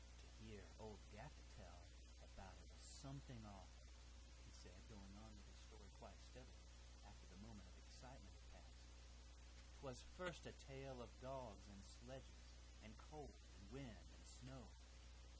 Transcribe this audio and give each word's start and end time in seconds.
"To 0.33 0.43
hear 0.49 0.65
old 0.79 0.97
Gaffett 1.13 1.53
tell 1.61 1.85
about 2.33 2.57
it 2.57 2.73
was 2.73 2.89
something 3.05 3.37
awful," 3.45 3.85
he 4.49 4.49
said, 4.49 4.81
going 4.89 5.13
on 5.21 5.29
with 5.29 5.45
his 5.53 5.61
story 5.61 5.85
quite 6.01 6.17
steadily 6.17 6.65
after 7.05 7.29
the 7.29 7.41
moment 7.45 7.69
of 7.69 7.77
excitement 7.85 8.33
had 8.49 8.65
passed. 8.65 8.89
"'Twas 9.77 10.01
first 10.17 10.49
a 10.49 10.57
tale 10.65 11.05
of 11.05 11.13
dogs 11.21 11.69
and 11.69 11.85
sledges, 11.85 12.49
and 12.81 12.97
cold 12.97 13.37
and 13.61 13.69
wind 13.69 14.09
and 14.17 14.25
snow. 14.25 14.73